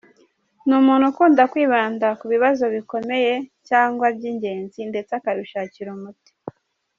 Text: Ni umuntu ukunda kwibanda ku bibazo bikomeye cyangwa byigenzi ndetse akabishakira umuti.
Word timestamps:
Ni 0.65 0.73
umuntu 0.81 1.05
ukunda 1.11 1.43
kwibanda 1.51 2.07
ku 2.19 2.25
bibazo 2.33 2.63
bikomeye 2.75 3.33
cyangwa 3.67 4.05
byigenzi 4.17 4.79
ndetse 4.91 5.11
akabishakira 5.19 5.89
umuti. 5.97 6.31